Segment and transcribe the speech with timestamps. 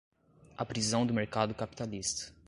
[0.57, 2.33] a prisão do mercado capitalista